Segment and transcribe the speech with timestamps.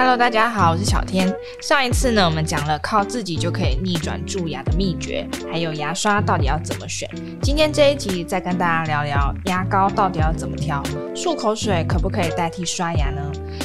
[0.00, 1.28] Hello，大家好，我是小天。
[1.60, 7.10] 上一次呢，我们讲了靠自己就可以逆转蛀牙的秘诀，还有牙刷到底要怎么选。
[7.42, 10.80] 今天这一集再跟大家聊聊牙膏到底要怎么挑，
[11.16, 13.20] 漱口水可不可以代替刷牙呢？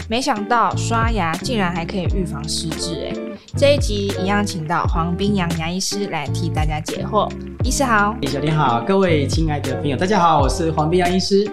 [0.09, 3.13] 没想到刷牙竟然还可以预防失智诶。
[3.55, 7.31] 这一集一样请到黄彬洋牙医师来替大家解惑。
[7.63, 11.47] 医师好，小天好，各位亲爱的朋友，大家好，我是黄彬洋医师。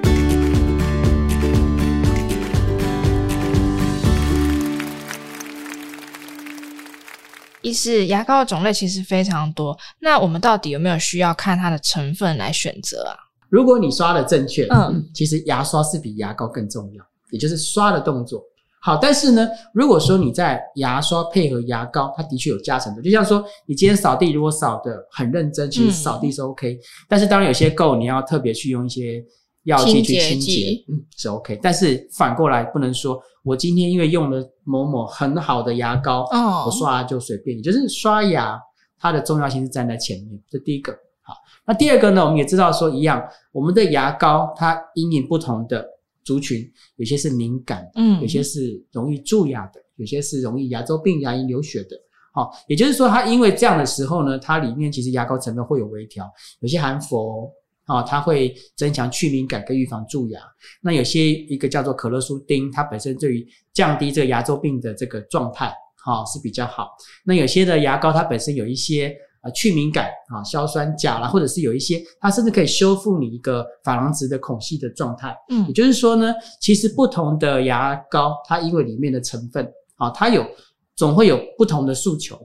[7.62, 13.16] 医师，牙膏的种类其实非常多，那我们到底有没有需要看它的成分来选择啊？
[13.48, 18.42] 如果你刷的正确，嗯，其实牙刷是比牙膏更重要，也就是刷的动作。
[18.82, 23.02] 好，但是呢，如果说你在牙刷配合牙膏，它的确有加成的。
[23.02, 26.78] 就像说，你今天扫地如果扫得很认真，其实扫地是 OK，嗯。
[27.06, 29.22] 但是当然有些垢，你要特别去用一些
[29.70, 31.58] 药剂去清洁，嗯，是 OK。
[31.62, 37.56] 但是反过来不能说，我今天因为用了某某很好的牙膏，哦，我刷牙就随便。
[37.56, 38.60] 也就是刷牙
[38.98, 40.92] 它的重要性是站在前面，这第一个。
[41.22, 41.34] 好，
[41.66, 45.86] 那第二个呢，我们也知道说一样，我们的牙膏它因应不同的。
[46.22, 46.62] 族群
[46.96, 51.96] 有些是敏感，嗯，有些是容易蛀牙的，有些是容易牙周病、牙龈流血的。
[52.32, 57.50] 好，也就是说，它因为这样的时候呢，它里面其实牙膏成分会有微调，有些含氟，
[57.90, 60.40] 啊，它会增强去敏感跟预防蛀牙。
[60.80, 65.72] 那有些一个叫做可乐苏丁，它本身对于降低这个牙周病的这个状态，
[66.04, 66.90] 哈，是比较好。
[67.24, 69.12] 那有些的牙膏它本身有一些。
[69.42, 75.34] 啊，去敏感啊，硝酸钾啦，或者是有一些，它甚至可以修复你一个珐琅质的孔隙的状态。
[75.48, 79.66] 嗯，也就是说呢，其实不同的牙膏，它因为里面的成分
[79.96, 80.46] 啊，它有
[80.94, 82.36] 总会有不同的诉求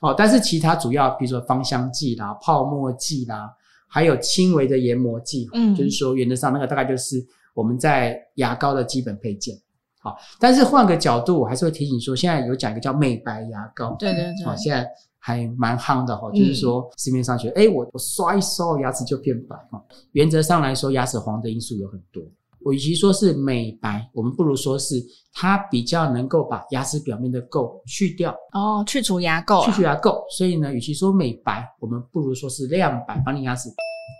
[0.00, 0.12] 哦。
[0.12, 3.48] 但是其他主要，比如说芳香剂啦、泡沫剂啦，
[3.90, 7.16] 还有轻微的研磨剂，嗯，就是说原则上那个大概就是
[7.52, 9.54] 我们在牙膏的基本配件。
[9.98, 13.94] 好，但是换个角度，我还是会提醒说，现在有讲一个叫美白牙膏。
[13.98, 14.46] 对对对。
[14.46, 14.88] 好，现在。
[15.22, 19.78] 还蛮夯的哈，就是说市面上觉得，哎、嗯，我我刷一刷牙齿就变白哈。
[20.12, 22.22] 原则上来说，牙齿黄的因素有很多。
[22.62, 24.94] 我与其说是美白，我们不如说是
[25.32, 30.22] 它比较能够把牙齿表面的垢去掉哦，去除牙垢，去除牙垢。
[30.36, 33.68] 所以呢，与其说美白，我们不如说是亮白，把你牙齿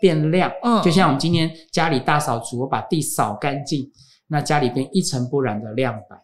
[0.00, 0.50] 变亮。
[0.62, 3.90] 嗯，就像我们今天家里大扫除，我把地扫干净，
[4.26, 6.16] 那家里边一尘不染的亮白。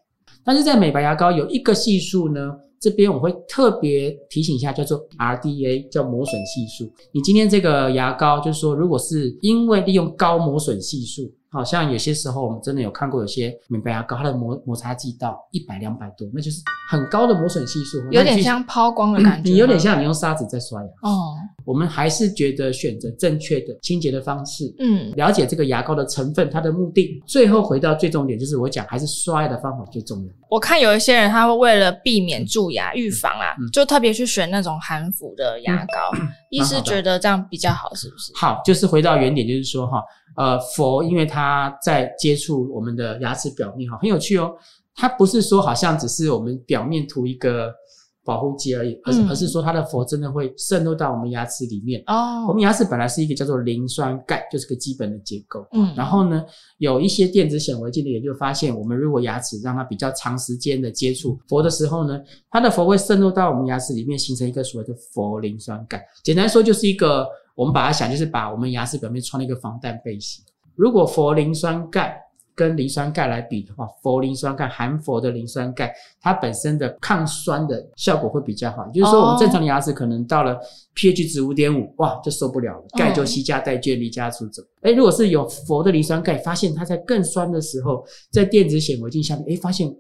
[0.45, 2.57] 但是在美白牙膏有一个系数呢。
[2.79, 6.85] 这边我会特别提醒一下，叫做 RDA，叫磨损系数。
[7.11, 11.23] 你今天这个牙膏，就是说，如果是因为利用高磨损系数。
[11.57, 19.51] 好像有些时候我们真的有看过有些美白牙膏，它的磨摩擦剂到一百两百多，那就是很高的磨损系数，有点像抛光的感觉。
[19.51, 20.89] 你 有点像你用砂纸在刷牙。
[21.03, 21.35] 哦，
[21.65, 24.73] 我们还是觉得选择正确的清洁的方式。
[24.79, 30.33] 嗯，了解这个牙膏的成分，它的目的，最后回到最重点，就是我讲还是刷牙的方法最重要。
[30.51, 36.17] 我看有一些人他会为了避免蛀牙、预防啊，就特别去选那种含氟的牙膏。
[36.51, 38.33] 医师觉得这样比较好，是不是？
[38.35, 40.03] 好，就是回到原点，就是说哈。
[40.37, 44.55] 呃，氟因为它在接触我们的牙齿表面，哈，很有趣哦。
[44.95, 47.71] 它不是说好像只是我们表面涂一个
[48.25, 52.03] 保护剂而已，而是、嗯、而是说它的氟真的会渗入到我们牙齿里面。
[52.07, 55.67] 哦，我们牙齿本来是一个叫做磷酸钙，就是个基本的结构。
[55.73, 56.45] 嗯，然后呢，
[56.79, 62.19] 有一些电子显微镜的研究发现，我们如果牙齿让它比较长时间的接触氟的时候呢，
[62.51, 66.03] 它的氟会渗入到我们牙齿里面，形成一个所谓的氟磷酸钙。
[66.25, 67.27] 简单说，就是一个。
[67.57, 70.45] 我们把它想，就是把我们牙齿表面穿了一个防弹背心。
[70.77, 72.21] 如果氟磷酸钙
[72.55, 78.87] 跟磷酸钙来比的话，氟磷酸钙含氟的磷酸钙，它本身的抗酸的效果会比较好。
[78.95, 80.59] 就是说，我们正常的牙齿可能到了
[80.95, 84.63] pH 值五点五，哇，就受不了了，钙就吸家带眷离家出走。
[84.83, 89.91] 诶，如果是有氟的磷酸钙，发现它在更酸的时候，在电子显微镜下面，哎，发现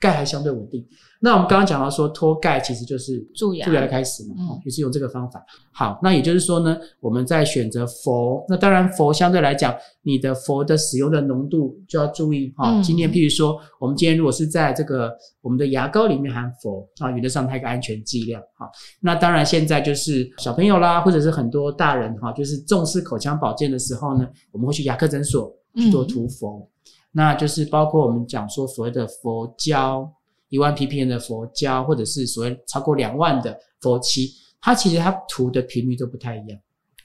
[0.00, 0.86] 钙还相对稳定。
[1.20, 5.42] 那我们刚刚讲到说脱钙其实就是蛀牙开始嘛，哦，也是用这个方法。
[5.72, 12.78] 好，那也就是说呢，我们在选择氟，那当然氟相对来讲，你的氟的使用的浓度就要注意哈。
[12.82, 15.10] 今天譬如说，我们今天如果是在这个
[15.40, 18.70] 我们的牙膏里面含氟啊，原则上它一个安全剂量哈。
[19.00, 26.68] 那当然现在就是小朋友啦，或者是很多大人哈，就是重视口腔保健的时候呢，我们会去牙科诊所去做涂氟，
[27.14, 30.12] 那就是包括我们讲说所谓的佛胶。
[30.50, 34.30] 一万 ppm 的佛胶，或者是所谓超过两万的佛漆，
[34.60, 36.56] 它其实它涂的频率都不太一样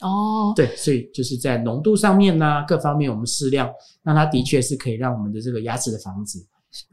[0.02, 0.54] 哦。
[0.56, 3.68] 对，所以就是在浓度上面呢、啊，各方面我们适量，
[4.04, 6.46] 那它的确是可以让我们的这个牙齿的房子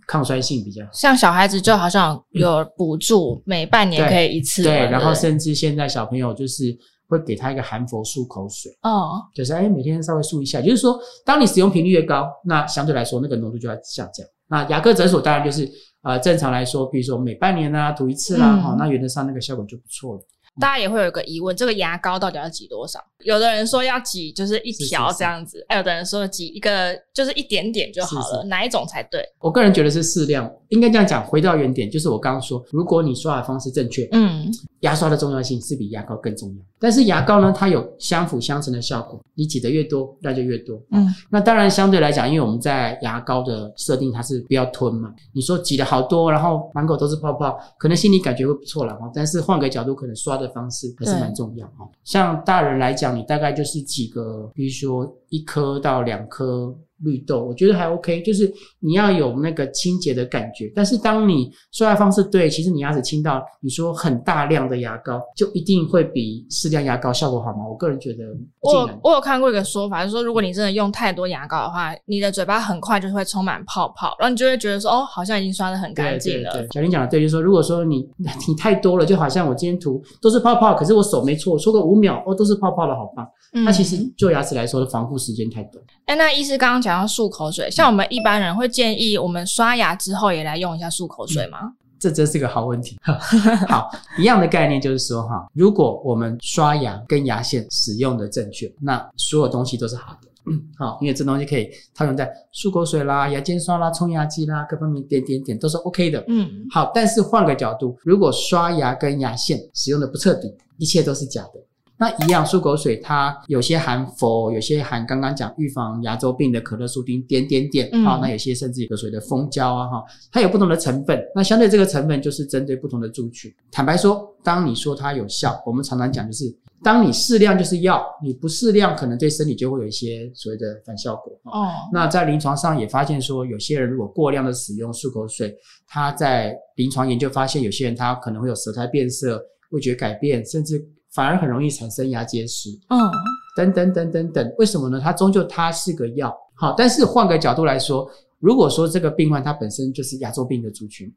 [0.06, 0.90] 抗衰性比较好。
[0.94, 4.62] 像小孩子就好像有补助，嗯、每半年可以一次。
[4.62, 6.74] 对，对，然后甚至现在小朋友就是
[7.08, 14.26] 会给他一个含氟漱口水哦，就是哎每天稍微漱一下，就是说当你使用频率越高，那相对来说那个浓度就要下降。
[14.48, 15.70] 那牙科诊所当然就是。
[16.02, 20.20] 呃，正常来说，比如说每半年啊涂一次啦，哈、嗯，那原则上那个效果就不错了。
[20.60, 23.00] 大家也会有一个疑问，这个牙膏到底要挤多少？
[23.24, 29.20] 有的人说要挤就是一条这样子，哎，有的人说挤一个就是一点点就好了，是是哪一种才对？
[29.40, 31.24] 我个人觉得是适量，应该这样讲。
[31.24, 34.48] 回到原点，就是我刚刚说，如果你刷牙方式正确，嗯，
[34.80, 36.56] 牙刷的重要性是比牙膏更重要。
[36.78, 40.78] 但是牙膏呢，它有相辅相成的效果，你挤的越多，那就越多。
[40.90, 49.10] 嗯，那当然相对来讲，因为我们在牙膏的设定它是不要吞嘛，你说挤的好多，然后满口都是泡泡，可能心里感觉会不错了哈。
[49.14, 51.88] 但是换个角度，可能刷的方式还是蛮重要哈。
[52.04, 56.76] 像大人来讲，你大概就是几个，比如说一颗到两颗。
[57.02, 60.72] 绿豆我觉得还 OK，就是你要有那个清洁的感觉。
[60.74, 67.66] 但是当你刷牙方式对，其实你牙齿清到，你说很大量的牙膏就一定会比适量牙膏效果好吗？
[67.68, 68.24] 我个人觉得，
[68.60, 76.50] 我我有看过一个说法，就是说如果你真的用太多牙膏的话，你的嘴巴很快就会充满泡泡，然后你就会觉得说哦，好像已经刷的很干净了。
[76.52, 78.08] 对对对，小林讲的对，就是说如果说你
[78.48, 83.26] 你太多了，就好像我今天涂都是泡泡，可是我手没搓，我搓个五秒哦，都是泡泡了，好棒。
[83.64, 85.82] 那其实就牙齿来说的防护时间太短。
[86.06, 91.58] 哎、嗯，那医师刚刚讲到漱口水，像我们一般人会建议我们刷牙之后也来用一下漱口水吗？
[91.62, 92.96] 嗯、这真是个好问题。
[93.66, 100.28] 好，一样的概念就是说哈，如果我们刷牙跟牙线使用的正确，那所有东西都是好的。
[100.48, 106.24] 嗯， 好，因为这东西可以套用在漱口水啦、牙间刷啦、冲牙机啦各方面点点点都是 OK 的。
[106.28, 111.60] 嗯，好，但是换个角度，如果刷牙跟牙线使用的不彻底，一切都是假的。
[111.98, 121.18] 那一样，漱口水它有些含氟，有些含刚刚讲预防牙周病的可乐素丁点点点，啊、嗯，那有些甚至有所谓的蜂胶啊，哈，它有不同的成分。
[121.34, 123.50] 那相对这个成分就是针对不同的族群。
[123.70, 131.32] 坦白说，当你说它有效，我们常常讲就是，当你适量就是药，你不适量可能对身体就会有一些所谓的反效果。
[131.44, 135.56] 哦，那在临床上也发现说，有些人如果过量的使用漱口水，
[135.88, 140.86] 他在临床研究发现，有些人他可能会有舌苔变色、味觉改变，甚至。
[141.16, 143.10] 反而很容易产生牙结石，嗯，
[143.56, 145.00] 等等等等等，为什么呢？
[145.02, 148.06] 它终究它是个药，好，但是换个角度来说，
[148.38, 151.10] 如果说这个病患他本身就是牙周病的族群，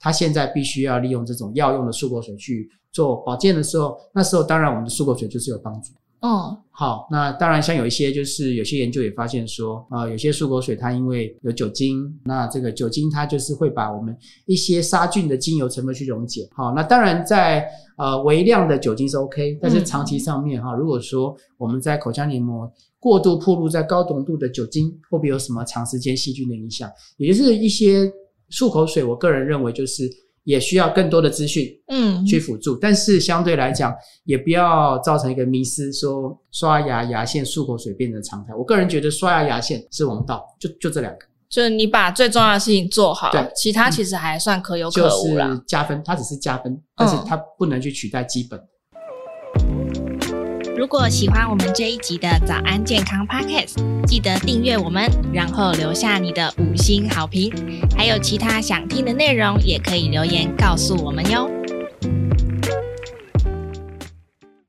[0.00, 5.92] 他现在必须要利用这种药用的漱口水去做保健的时候，那时候当然我们的漱口水就是有帮助。
[6.24, 14.16] 哦，好，那当然，像有一些就是有些研究也发现说，啊、呃，有些漱口水它因为有酒精，那这个酒精它就是会把我们
[14.46, 16.48] 一些杀菌的精油成分去溶解。
[16.56, 17.68] 好，那当然在
[17.98, 26.90] 呃微量的酒精是 OK，但是长期上面哈、嗯，如果说我们在口腔黏膜过度暴露在高浓度的酒精，会不会有什么长时间细菌的影响？
[27.18, 28.10] 也就是一些
[28.50, 30.10] 漱口水，我个人认为就是。
[30.44, 33.94] 也需要更多的资讯，嗯，去辅助，但是相对来讲，
[34.24, 38.54] 也不要造成一个迷失，说刷牙、牙线、漱口水变成常态。
[38.54, 48.60] 我个人觉得刷牙、牙线是王道，就就这两个，就是你把最重要的事情做好，对，其他其实还算可有可无啦，就是加分，它只是加分，但是它不能去取代基本。
[50.84, 57.50] 如果喜欢我们这一集的早安健康 Podcast，记得订阅我们，然后留下你的五星好评。
[57.96, 61.50] 还有其他想听的内容，也可以留言告诉我们哟。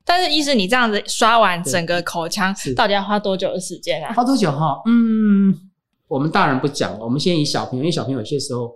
[0.06, 4.14] 但是，医师，你这样子刷完整个口腔，到底要花多久的时间啊？
[4.14, 4.80] 花多久哈？
[4.86, 5.54] 嗯，
[6.08, 8.72] 我们大人不讲，我们先以小朋友，因为小朋友有些时候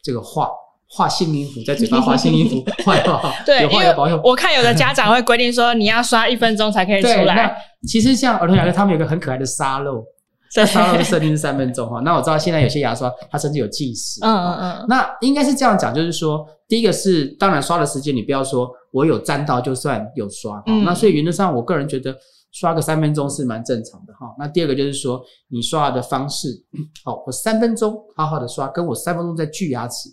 [0.00, 0.48] 这个话。
[0.88, 4.20] 画幸运符在嘴巴画幸运符， 画要好，对，有话要保佑。
[4.22, 7.34] 我看有的家长会规定说，你要刷一分钟才可以出来。
[7.34, 10.04] 那其实像儿童牙科，他们有个很可爱的沙漏，
[10.52, 12.00] 这沙漏的设定是三分钟 哈。
[12.00, 14.86] 那我知道现在有些牙刷它甚至有计时，嗯嗯嗯。
[14.88, 20.84] 那应该是这样讲，就是说，第一个是当然刷的时间，你不要说我有沾到就算有刷，嗯。
[20.84, 22.16] 那所以原则上，我个人觉得
[22.52, 24.32] 刷个三分钟是蛮正常的哈。
[24.38, 26.48] 那第二个就是说，你刷牙的方式，
[27.04, 30.08] 好，我三分钟好好的刷，跟我三分钟在锯牙齿。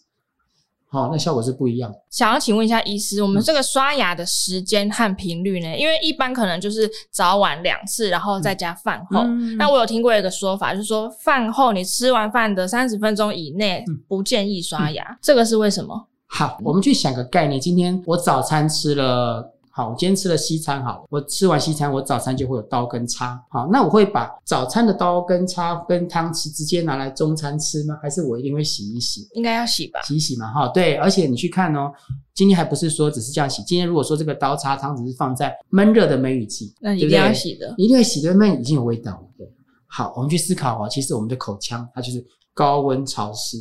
[0.93, 1.91] 好、哦，那效果是不一样。
[2.11, 5.79] 想要请问一下医师，我们这个刷牙的时间和频率呢、嗯？
[5.79, 9.57] 因为一般可能就是早晚两次，然后再加饭后、嗯。
[9.57, 16.07] 那我有听过一个说法，就是说饭后你吃完饭的三十分钟以内不建议刷牙、嗯，这个是为什么？
[16.27, 17.59] 好，我们去想个概念。
[17.59, 19.52] 今天我早餐吃了。
[19.75, 27.97] 好，我今天吃了西餐，好，我吃完西餐，我早餐就会有刀跟叉，好，那我会把早餐的刀跟叉跟汤匙直接拿来中餐吃吗？
[27.99, 29.27] 还是我一定会洗一洗？
[29.33, 31.91] 应该要洗吧，洗一洗嘛，哈，对，而且你去看哦，
[32.35, 39.51] 今天还不是说只是这样洗，今天如果说这个刀叉汤匙是放在闷热的梅雨季，那一定要洗的，一定会洗的，闷已经有味道了，对。
[39.87, 43.57] 好，我们去思考哦，其实我们的口腔它就是高温潮湿，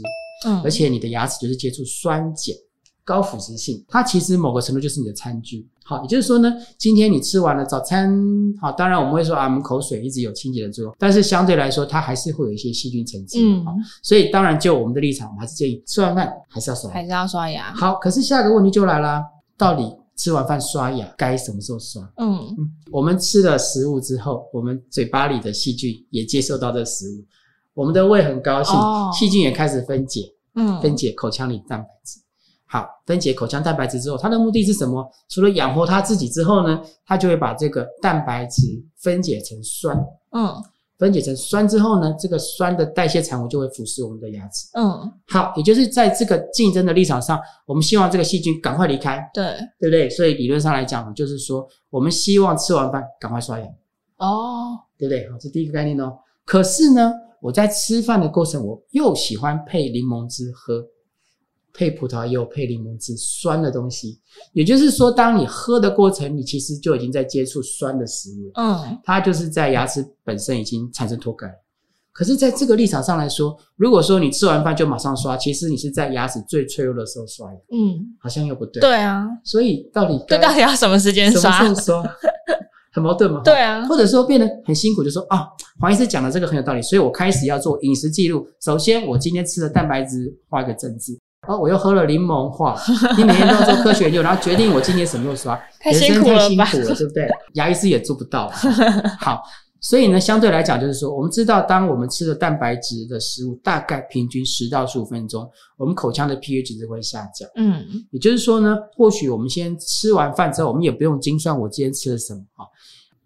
[0.47, 2.55] 嗯，而且你的牙齿就是接触酸碱。
[3.05, 5.69] 高腐蚀性，它其实某个程度就是你的餐具。
[5.85, 8.17] 好，也就是说呢，今天你吃完了早餐，
[8.61, 13.45] 好，当然我们会说啊，我们口水一直有清洁的作用，但是相对来说，它还是会有一些细菌沉积。
[13.45, 17.75] 嗯，好，所以当然就我们的立场，我们还是建议吃完饭还是要刷，还是要刷牙。
[17.75, 19.21] 好，可是下一个问题就来了，
[19.59, 22.01] 到底吃完饭刷牙该什么时候刷？
[22.19, 27.25] 嗯，嗯，我们吃了食物之后，我们嘴巴里的细菌也接受到这食物，
[27.75, 32.21] 我们的胃很高兴，哦，细菌也开始分解，嗯，分解口腔里蛋白质。
[32.73, 35.07] 好，分解口腔蛋白质之后，它的目的是什么？
[35.29, 38.63] 除了养活它自己之后呢，它就会把这个蛋白质
[38.97, 39.95] 分解成酸。
[40.31, 40.55] 嗯，
[40.97, 44.71] 分解成酸之后呢，这个酸的代谢产物就会腐蚀我们的牙齿。
[44.73, 49.23] 嗯，好，也就是在这个竞争的立场上，我们希望这个细菌赶快离开。
[49.35, 49.45] 对，
[49.79, 50.09] 对不对？
[50.09, 53.67] 所以理论上来讲，就是说我们希望吃完饭赶快刷牙。
[54.17, 55.29] 哦，对不对？
[55.31, 56.17] 好，这第一个概念哦。
[56.47, 57.13] 可是呢，
[57.43, 60.83] 我在吃饭的过程，我又喜欢配柠檬汁喝。
[61.73, 64.21] 配葡萄柚、配柠檬汁，酸的东西，
[64.53, 71.51] 也就是说，当你喝的过程，你其实就已经在接触酸的食物，嗯，它就是在牙齿本身已经产生脱钙。
[72.13, 81.63] 可是，在这个立场上来说，如果说你吃完饭就马上刷，其实你是在牙齿最脆弱的时候刷牙，嗯，好像又不对，对啊，所以到底对，到底要什么时间刷？
[81.63, 82.17] 什么时候刷？
[82.95, 83.41] 很矛盾嘛？
[83.43, 85.49] 对啊，或者说变得很辛苦，就说啊，
[85.81, 88.47] 黄医师讲的这个很有道理，所以我开始要做饮食记录。
[88.61, 91.19] 首先，我今天吃的蛋白质画一个正字。
[91.49, 92.81] 哦，我又喝了柠檬化，
[93.17, 96.39] 你每天都要做科学研究，然后决定我今天什么时候刷， 太辛苦了吧？
[96.39, 97.29] 人生太辛苦了，对不对？
[97.55, 98.49] 牙医师也做不到。
[99.19, 99.43] 好，
[99.81, 107.49] 所以呢，相对来讲，就是说，我们知道，当我们吃了蛋白质的食物，大概平均十到十五分钟，我们口腔的 pH 值会下降。
[107.57, 112.63] 嗯，也就是说呢，或许我们先吃完饭之后，我们也不用精算我今天吃了什么啊，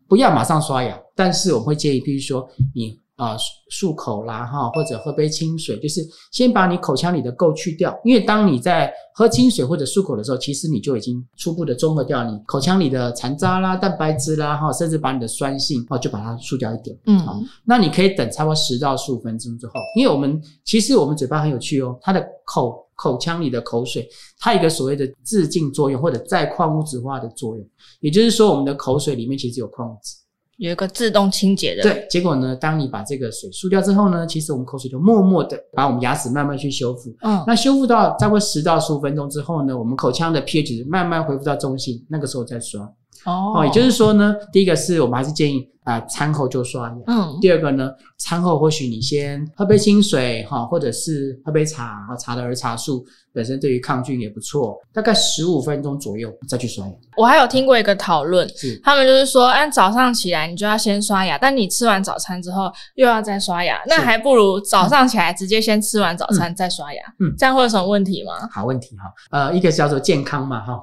[0.09, 2.99] 不要马上刷牙，但是我们会建议，譬如说你。
[3.17, 3.37] 啊，
[3.71, 7.99] 漱口啦，哈，或者喝杯清水，就是先把你口腔里的垢去掉。
[8.05, 16.95] 因为当你在喝清水或者漱口的时候，其实你就已经初步的中和掉你口腔里的残渣啦、蛋白质啦，哈，甚至把你的酸性，哦，就把它漱掉一点。
[17.07, 24.07] 嗯，好，那你可以等差不多十到十五分钟之后，因为我们其实我们嘴巴很有趣哦，它的口口腔里的口水，
[24.39, 27.67] 它有一个所谓的致净作用或者再矿物质化的作用，
[28.01, 30.17] 也就是说，我们的口水里面其实有矿物质。
[30.57, 37.15] 有一个自动清洁的，对，结果呢，当你把这个水漱掉之后呢，其实我们口水就默默的把我们牙齿慢慢去修复。
[37.23, 42.91] 嗯，那修复到差不多十到十五分钟之后呢，我们口腔的 pH 值慢慢恢复到中性，那个时候再刷。
[43.27, 45.69] 哦，哦，也就是说呢，第一个是我们还是建议。
[45.87, 46.97] 啊，餐后就刷牙。
[47.07, 54.77] 嗯，第二个呢，餐后或许你先喝杯清水哈，或者是喝杯茶，茶的儿茶素本身对于抗菌也不错。
[54.93, 56.93] 大概十五分钟左右再去刷牙。
[57.17, 67.01] 我还有听过一个讨论，是他们就是说，按早上起来你就要先刷牙，但你吃完早餐之后又要再刷牙，那还不如早上起来直接先吃完早餐再刷牙。
[67.21, 68.33] 嗯，这样会有什么问题吗？
[68.51, 70.81] 好问题哈，呃，一个叫做健康嘛哈。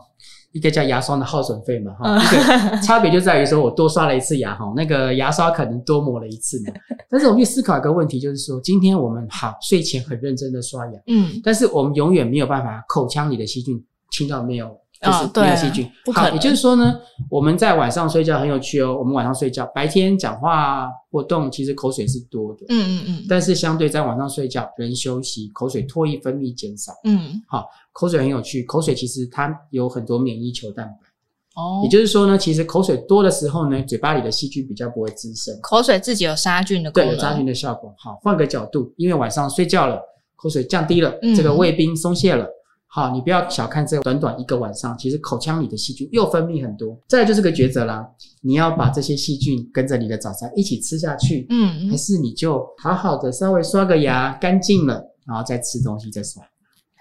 [0.54, 6.74] 一个叫牙刷的耗损费嘛，哈，一个差别就在于说我多刷了一次牙，哈，那个牙刷可能多磨了一次嘛。
[7.10, 14.68] 但是我们去思考一个问题，就是说，今天我们好睡前很认真的刷牙，嗯，但是我们永远没有办法口腔里的细菌清到没有。
[15.04, 16.98] 就是没有细菌，哦、好，也就是说呢，
[17.30, 18.98] 我们在晚上睡觉很有趣哦。
[18.98, 23.26] 我们晚上睡觉，白天讲话活动，其实口水是多的，嗯嗯嗯。
[23.28, 37.94] 但是相对在晚上睡觉，人休息，口水唾液分泌减少，嗯，好，口水很有趣，口水其实它有很多免疫球蛋白，哦，也就是说呢，其实口水多的时候呢，嘴巴里的细菌比较不会滋生，口水自己有杀菌的功能，对，有杀菌的效果。
[37.98, 40.00] 好，换个角度，因为晚上睡觉了，
[40.36, 42.48] 口水降低了，嗯、这个胃冰松懈了。
[42.96, 46.96] 好，你不要小看这短短一个晚上，其实口腔里的细菌又分泌很多。
[47.08, 48.08] 再来就是个抉择啦，
[48.44, 56.44] 你要把这些细菌跟着你的早餐一起吃下去，嗯，还是你就好好的稍微刷个牙，干净了，然后再吃东西再刷。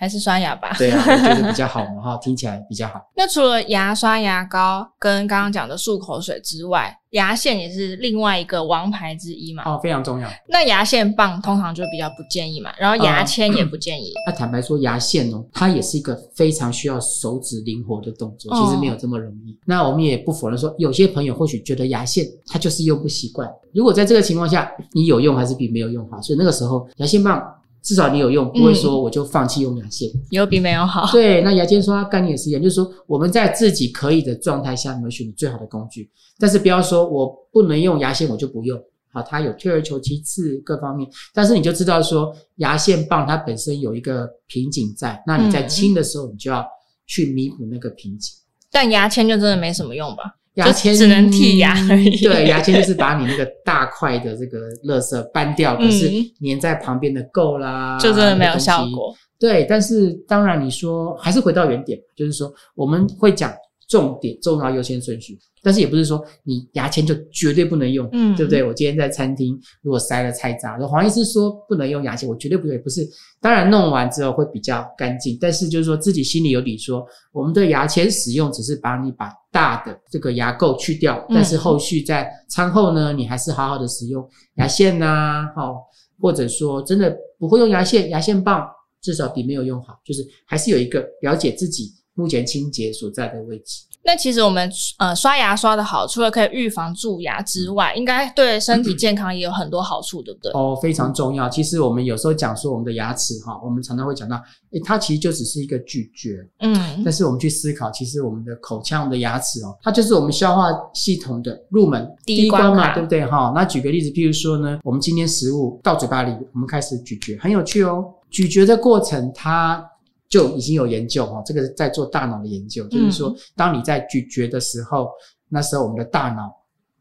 [0.02, 0.74] 还是刷牙吧。
[0.76, 3.00] 对啊，我觉得比较好嘛， 哈，听起来比较好。
[3.16, 9.62] 那除了牙刷、牙膏跟刚刚讲的漱口水之外，牙线也是另外一个王牌之一嘛。
[9.64, 10.28] 哦，非常重要。
[10.48, 14.12] 那牙线棒通常就比较不建议嘛，然后牙签也 不建议。
[14.26, 19.52] 那、呃、坦白说，牙线哦，它也是一个非常需要手指灵活的动作，其实没有这么容易。
[19.52, 23.48] 哦、那我们也不否认说，有些朋友或许觉得牙线它就是用不习惯。
[23.72, 26.20] 如果在这个情况下，你有用还是比没有用好？
[26.20, 27.40] 所以那个时候牙线棒。
[27.82, 31.10] 至少你有用，不会说我就放弃用牙线，嗯、有比没有好。
[31.12, 36.08] 对，那牙签刷概念也是一样，就是说我们在自己可以的状态下，你会选你最好的工具，
[36.38, 38.80] 但是不要说我不能用牙线，我就不用。
[39.12, 46.64] 好，它有退而求其次各方面，但是你就知道说牙线棒它本身有一个瓶颈在，那你在清的时候，你就要
[47.06, 48.34] 去弥补那个瓶颈。
[48.34, 50.36] 嗯、但牙签就真的没什么用吧？
[50.54, 52.16] 牙签只能剔牙而已。
[52.22, 56.10] 对，牙签就是把你那个大块的这个垃圾搬掉，可是
[56.44, 59.14] 粘在旁边的垢啦，就真的没有效果。
[59.38, 63.52] 对，但是当然你说还是回到原点，就是说我们会讲
[63.92, 65.38] 重点、重要优先顺序。
[65.64, 68.64] 但是也不是说你牙签就绝对不能用，嗯，对不对？
[68.64, 73.06] 我今天在餐厅如果塞了菜渣，黄医师说不能用牙签，我绝对不会，不是。
[73.40, 85.76] 当然弄完之后会比较干净，但是就是说自己心里有底说，说我们的牙签使用只是帮你把大的这个牙垢去掉，但是后续在餐后呢，你还是好好的使用牙线呐、啊，好，
[86.20, 88.66] 或者说真的不会用牙线，牙线棒
[89.00, 93.84] 至少比没有用好，就是还是有一个了解自己目前清洁所在的位置。
[94.04, 100.50] 那其实我们呃刷牙刷的好，除了可以预防蛀牙之外，应该对身体健康也有很多好处，对不对？
[100.50, 101.48] 哦，非常重要。
[101.48, 104.34] 其实我们有时候讲说我们的牙齿哈，我们常常会讲到，
[104.72, 107.00] 诶，它其实就只是一个咀嚼，嗯。
[107.04, 113.24] 但是我们去思考，其实我们的口腔的牙齿哦，它就是我们消化系统的入门第一关嘛，对不对？
[113.24, 118.04] 哈，那举个例子，譬如说呢，我们今天食物到嘴巴里，我们开始咀嚼，很有趣哦。
[118.32, 119.88] 咀嚼的过程，它。
[120.32, 125.10] 就已经有研究哈，这个是在做大脑的研究，就是说，当你在咀嚼的时候，
[125.50, 126.50] 那时候我们的大脑，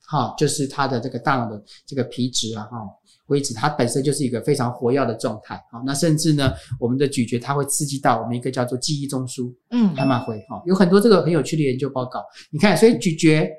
[0.06, 2.78] 哈，就是它的这个大脑的这个皮质啊，哈，
[3.26, 12.22] 灰质，它本身就是一个非常活跃的状态，好，那甚至呢，我们的咀嚼它会刺激到我们一个叫做记忆中枢，嗯，海马回，哈，有很多这个很有趣的研究报告，
[12.52, 13.50] 你看，所以咀嚼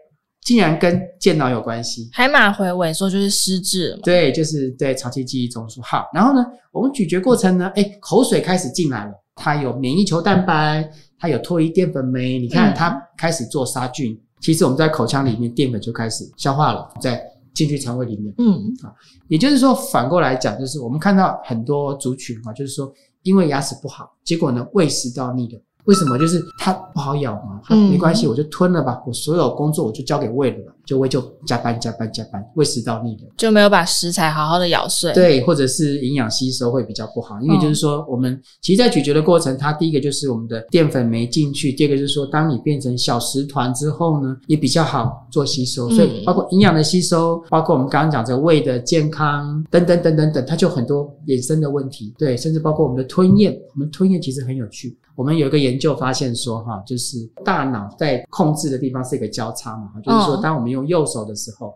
[0.42, 9.21] 竟然跟健脑有关系，海马回萎缩就是失智，对，就是对长期记忆中枢，好，然后呢，我们咀嚼过程呢，诶，口水开始进来了。
[9.34, 14.12] 它有免疫球蛋白，它有唾液淀粉酶，你看它开始做杀菌。
[14.12, 17.22] 嗯、其实我们在口腔里面淀粉就开始消化了，在
[17.54, 18.34] 进去肠胃里面。
[18.38, 18.92] 嗯啊，
[19.28, 25.60] 也就是说反过来讲，就是我们看到很多族群啊，就是说因为牙齿不好，结果呢胃食道逆流。
[25.84, 26.16] 为什么？
[26.16, 29.02] 就是它不好咬嘛，它没关系，我就吞了吧。
[29.04, 35.10] 我所有工作我就交给胃了吧，就胃就加班加班加班，胃食道逆流，就没有把食材好好的咬碎。
[35.14, 45.88] 对，或者是营养吸收会比较不好，因为就是说我们其实，在咀嚼的过程，它第一个就是我们的淀粉没进去，第二个就是说，当你变成小食团之后呢，也比较好做吸收。
[45.88, 52.12] 所以包括营养的吸收，包括我们刚刚讲这胃的健康等等等等等，它就很多衍生的问题。
[52.18, 54.94] 对，甚至包括我们的吞咽，我们吞咽其实很有趣。
[55.14, 61.74] 我们有一个研究发现说，哈，就是大脑在控制的地方是一个交叉嘛，就是说，当我们用右手的时候，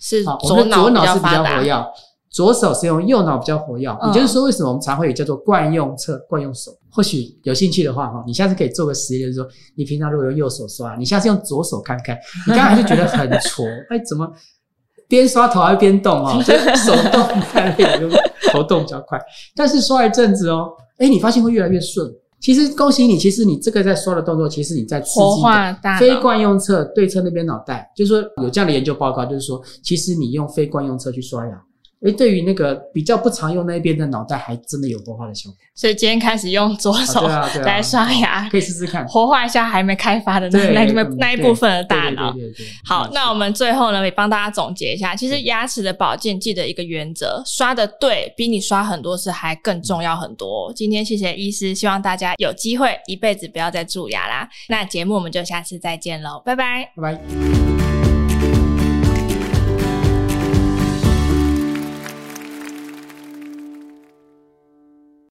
[0.00, 1.86] 是左脑是比较活跃，
[2.30, 3.90] 左手是用右脑比较活跃。
[4.06, 6.70] 也就是说，为什么我们常会有叫做惯用侧、惯用手？
[6.90, 14.30] 或许有兴趣的话，哈，你下次可以做个实验，就是说，你平常如果用右手刷，你下次用左手看看， 你刚才就觉得很挫， 哎，怎么
[15.08, 16.36] 边刷头还边动啊？
[16.42, 18.08] 就手动太累了，就
[18.52, 19.18] 头动比较快。
[19.54, 22.06] 但是刷一阵子哦，哎，你发现会越来越顺。
[22.40, 25.42] 其实恭喜你，其实你这个在刷的动作，其实你在刺激
[25.98, 31.62] 非惯用侧对侧那边脑袋，就是说有这样的研究报告，就是说其实你用非惯用侧去刷牙。
[32.04, 35.58] 诶，对于那个比较不常用那边的脑袋，还真的有活化的效果。
[35.74, 37.26] 所以今天开始用左手
[37.64, 42.32] 来刷牙，可以试试看，活化一下还没开发的那那那那一部分的大脑。
[42.84, 50.72] 好，那我们最后呢，也帮大家总结一下，其实牙齿的保健记得一个原则：刷的对，比你刷很多次还更重要很多。
[50.74, 54.48] 今天谢谢医师，希望大家有机会一辈子不要再蛀牙啦。
[54.68, 57.67] 那节目我们就下次再见喽，拜拜，拜拜。